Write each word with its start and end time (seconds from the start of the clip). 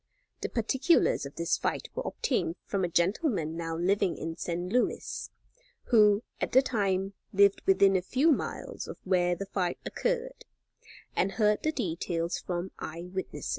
The 0.41 0.49
particulars 0.49 1.27
of 1.27 1.35
this 1.35 1.59
fight 1.59 1.89
were 1.93 2.01
obtained 2.07 2.55
from 2.65 2.83
a 2.83 2.87
gentleman 2.89 3.55
now 3.55 3.77
living 3.77 4.17
in 4.17 4.35
St. 4.35 4.73
Louis, 4.73 5.29
who, 5.91 6.23
at 6.39 6.53
the 6.53 6.63
time, 6.63 7.13
lived 7.31 7.61
within 7.67 7.95
a 7.95 8.01
few 8.01 8.31
miles 8.31 8.87
of 8.87 8.97
where 9.03 9.35
the 9.35 9.45
fight 9.45 9.77
occurred, 9.85 10.43
and 11.15 11.33
heard 11.33 11.61
the 11.61 11.71
details 11.71 12.39
from 12.39 12.71
eye 12.79 13.09
witnesses. 13.13 13.49